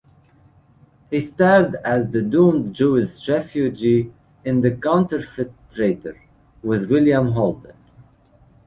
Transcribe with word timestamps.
He 1.11 1.19
starred 1.19 1.75
as 1.85 2.09
the 2.09 2.23
doomed 2.23 2.73
Jewish 2.73 3.29
refugee 3.29 4.11
in 4.43 4.61
"The 4.61 4.71
Counterfeit 4.71 5.53
Traitor" 5.75 6.19
with 6.63 6.89
William 6.89 7.33
Holden. 7.33 7.75